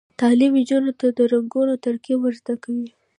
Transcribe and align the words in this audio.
تعلیم 0.19 0.51
نجونو 0.59 0.91
ته 0.99 1.07
د 1.17 1.19
رنګونو 1.33 1.73
ترکیب 1.85 2.19
ور 2.21 2.33
زده 2.41 2.55
کوي. 2.63 2.89